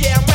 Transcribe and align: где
где 0.00 0.29